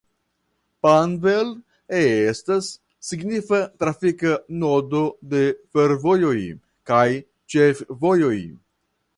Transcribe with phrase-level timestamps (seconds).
[0.85, 1.51] Panvel
[1.97, 2.69] estas
[3.09, 4.33] signifa trafika
[4.65, 5.03] nodo
[5.35, 5.45] de
[5.77, 6.35] fervojoj
[6.93, 7.07] kaj
[7.57, 8.37] ĉefvojoj.